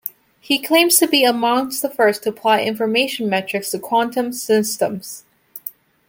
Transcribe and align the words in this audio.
He 0.39 0.57
claims 0.57 0.95
to 0.95 1.07
be 1.07 1.23
amongst 1.23 1.83
the 1.83 1.87
first 1.91 2.23
to 2.23 2.29
apply 2.29 2.61
information 2.61 3.29
metrics 3.29 3.69
to 3.69 3.77
quantum 3.77 4.33
systems. 4.33 5.25